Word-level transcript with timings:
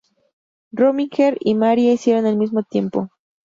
Rominger 0.71 1.37
y 1.41 1.53
Marie 1.53 1.93
hicieron 1.93 2.25
el 2.25 2.35
mismo 2.35 2.63
tiempo. 2.63 3.11